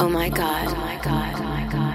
[0.00, 1.88] Oh my god, oh my god, oh oh oh.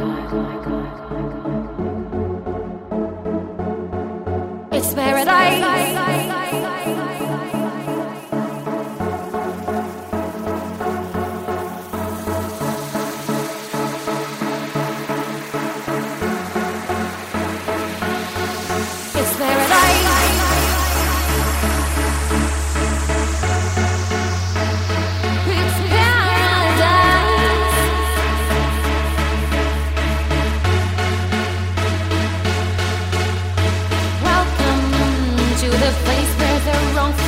[4.78, 6.11] It's paradise.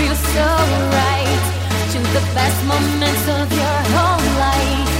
[0.04, 0.48] Feels so
[1.00, 1.42] right.
[1.92, 4.92] To the best moments of your whole life.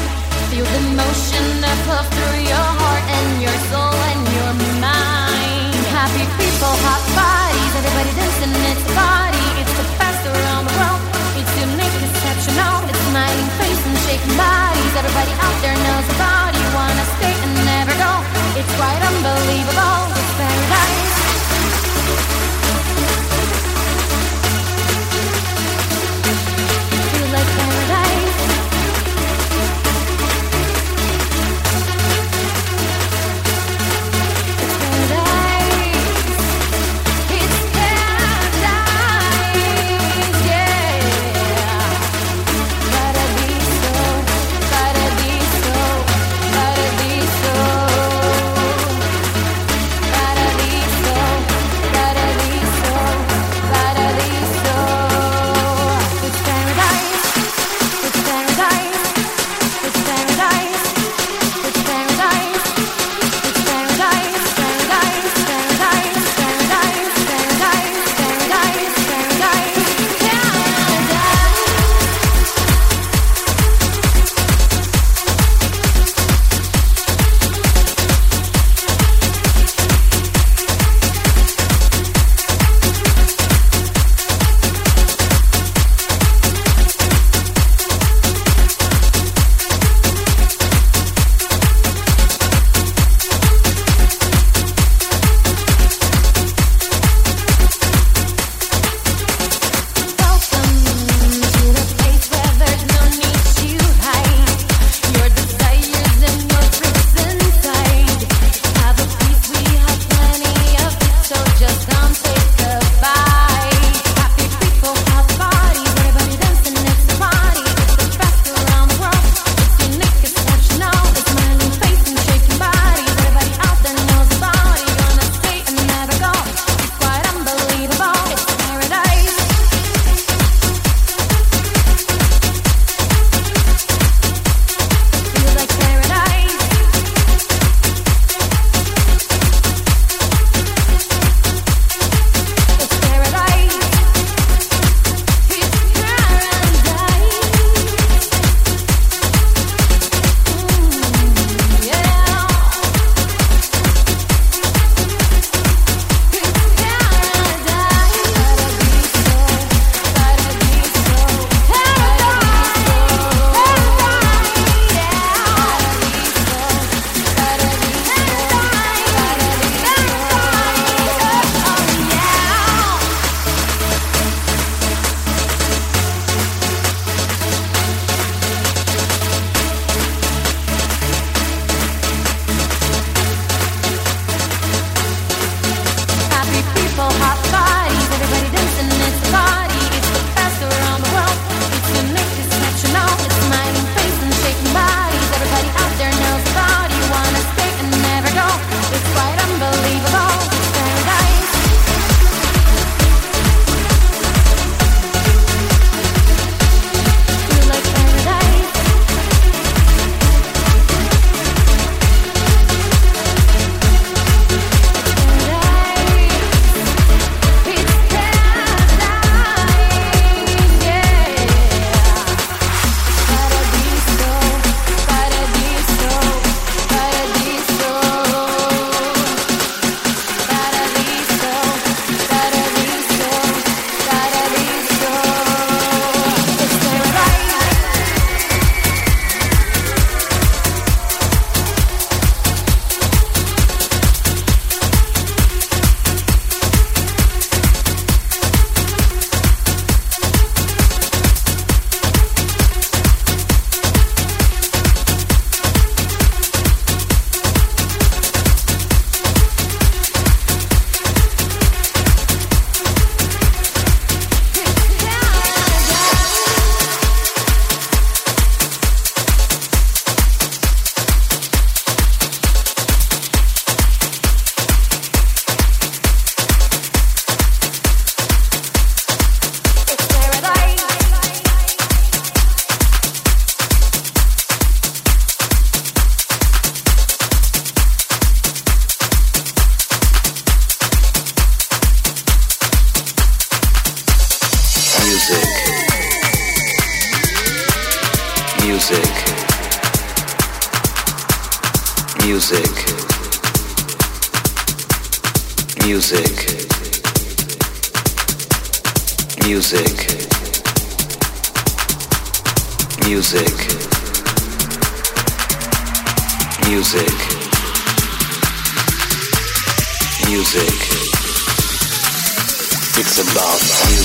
[0.49, 5.83] Feel the motion that flows through your heart and your soul and your mind.
[5.93, 9.47] Happy people, hot bodies, everybody dancing, it's a party.
[9.61, 11.03] It's the best around the world.
[11.37, 12.75] It's unique, exceptional.
[12.89, 14.93] It's smiling face and shaking bodies.
[14.95, 16.67] Everybody out there knows about you.
[16.79, 18.13] Wanna stay and never go.
[18.57, 20.01] It's quite unbelievable.
[20.17, 21.24] It's paradise.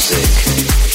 [0.09, 0.88] Thank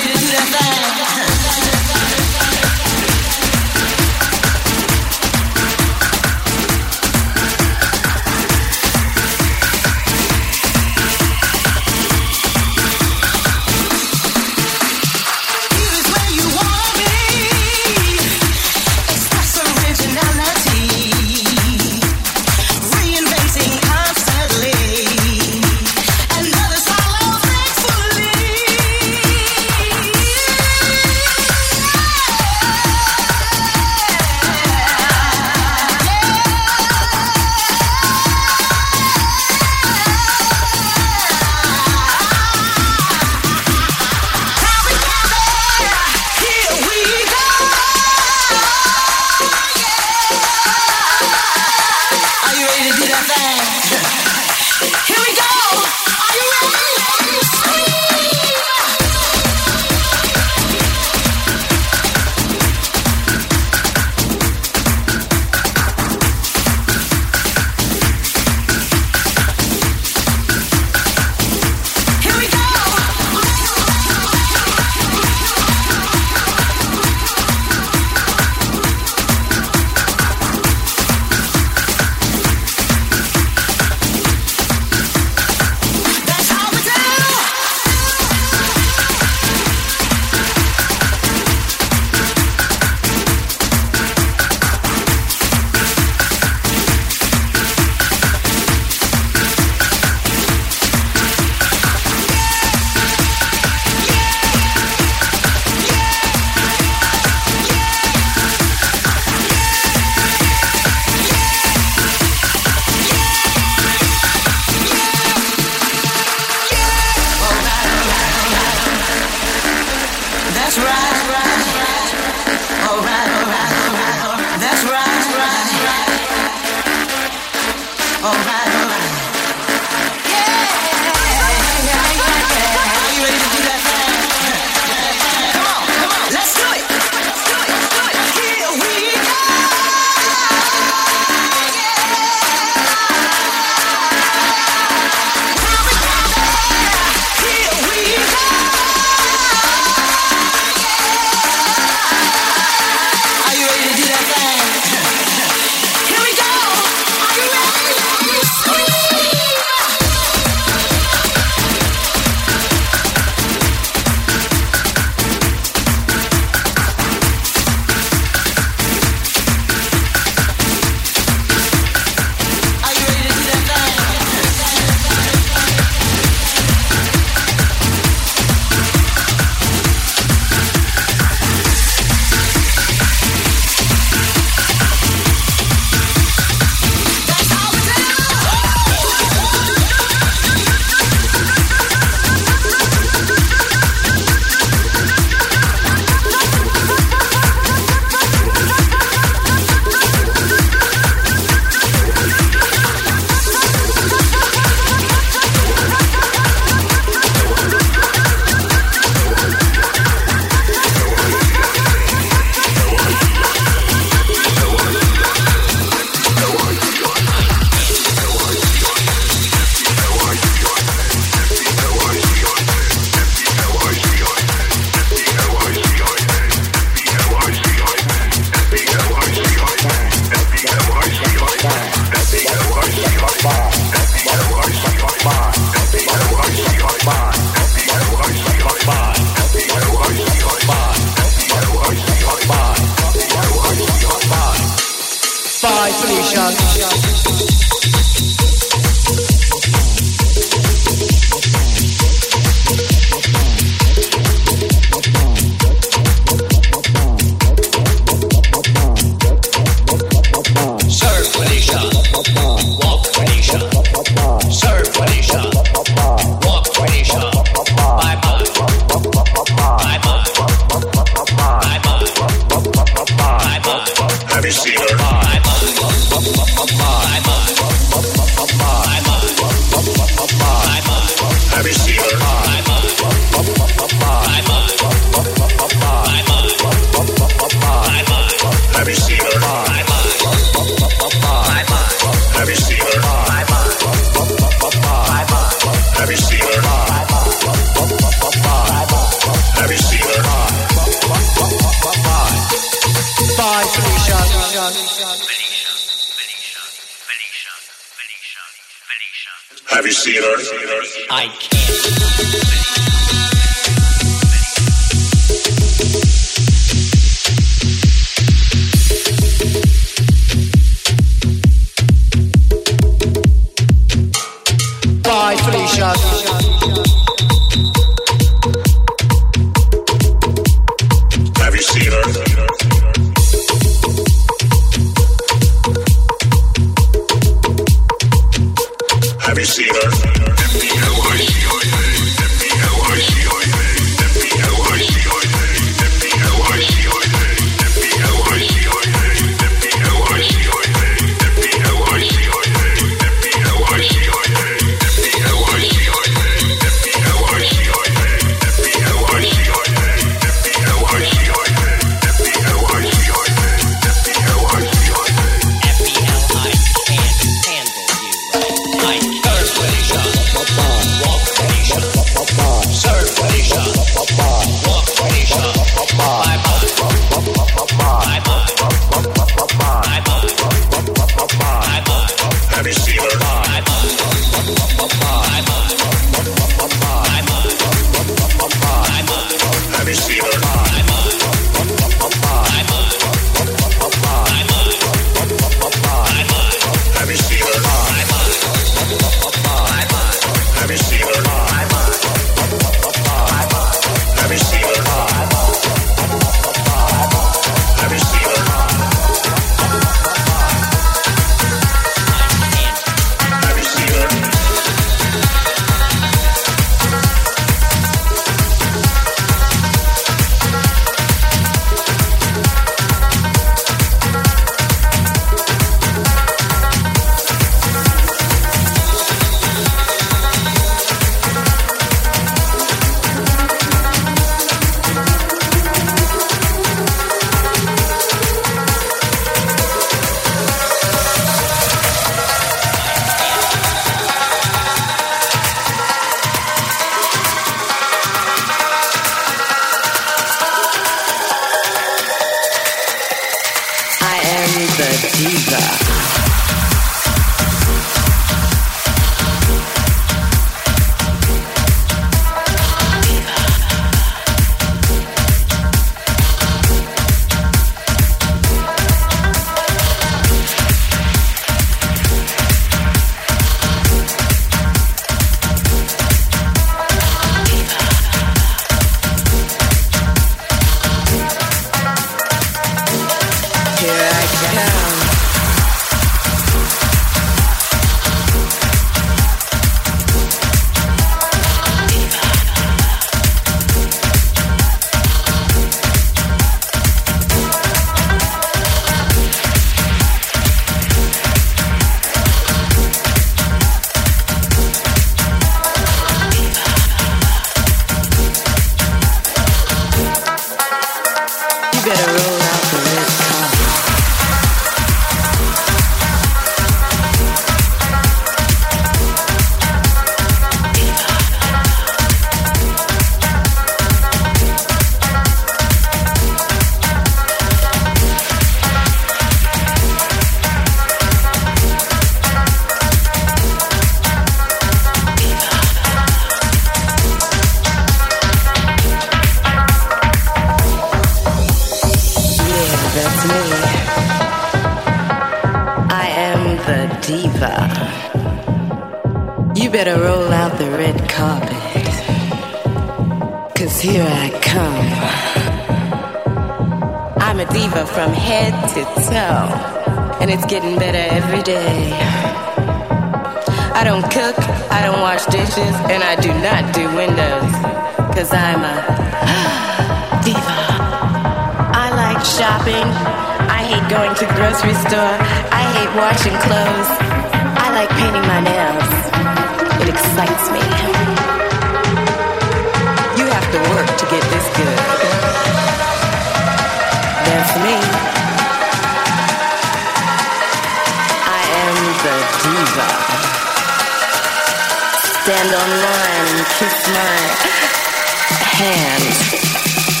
[598.61, 600.00] hands.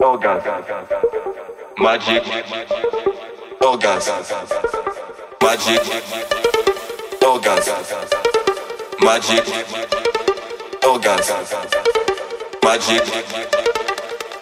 [0.00, 0.64] Orgasm,
[1.78, 2.22] magic,
[3.60, 4.24] orgasm,
[5.40, 5.80] magic,
[7.22, 7.82] orgasm,
[9.00, 9.46] magic,
[10.84, 11.44] orgasm,
[12.64, 13.04] magic,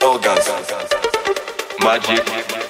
[0.02, 0.64] orgasm,
[1.82, 2.69] magic,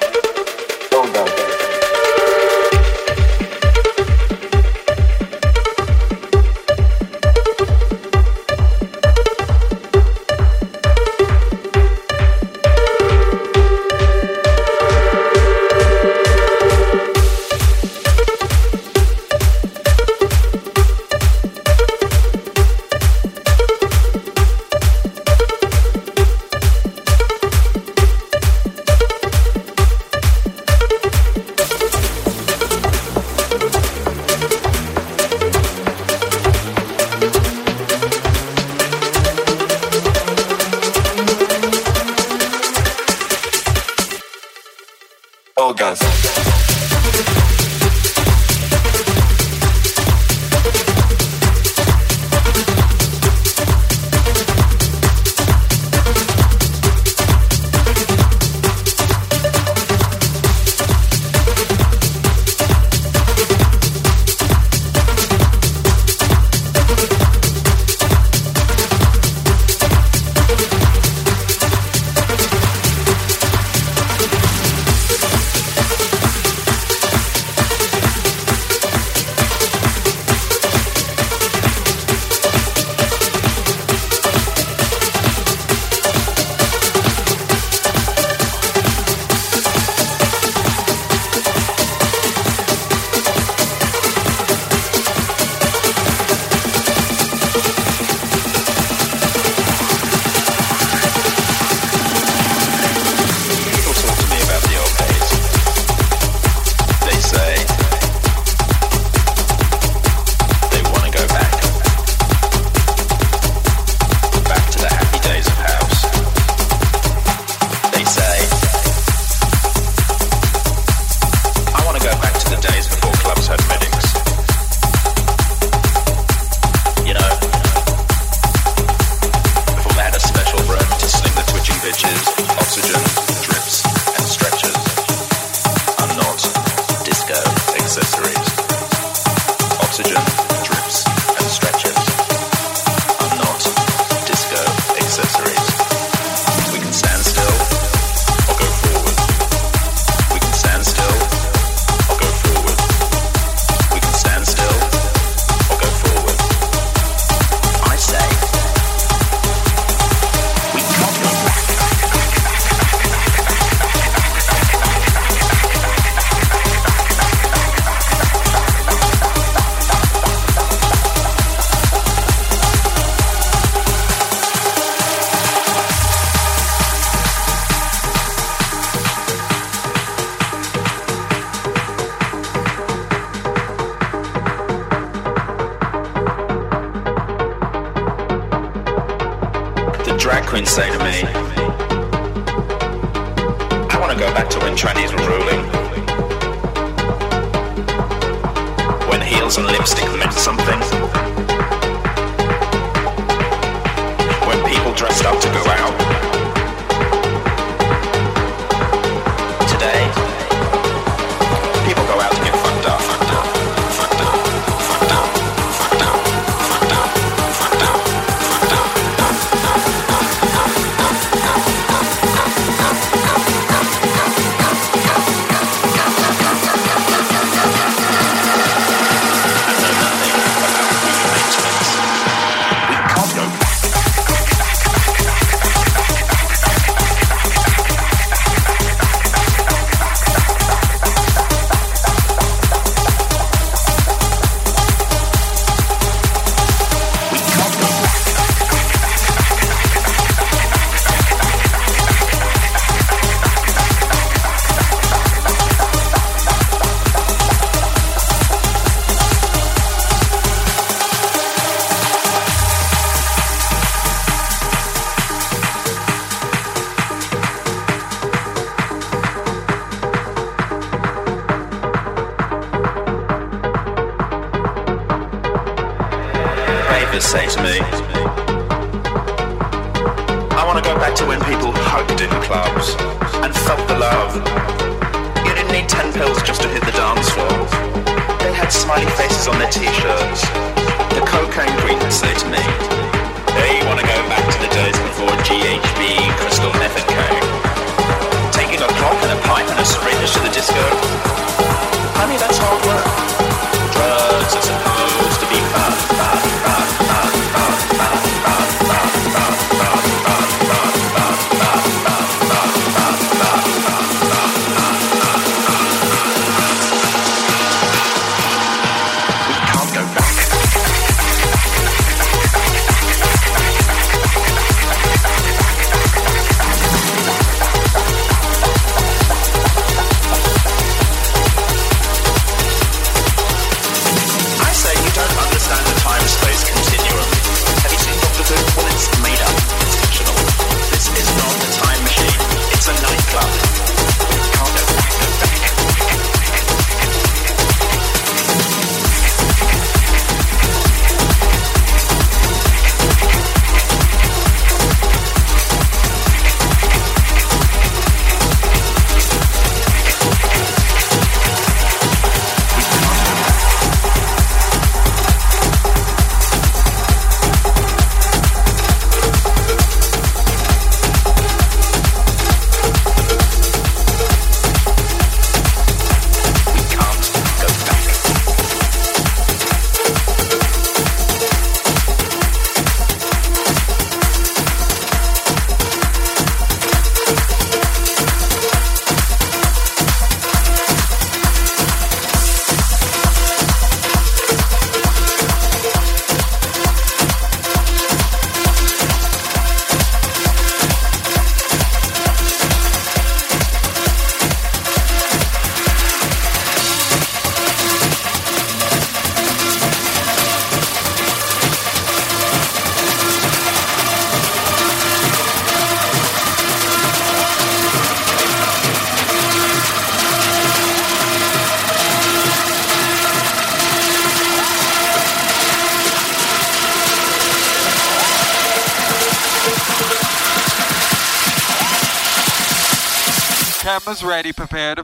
[434.30, 434.99] ready prepared.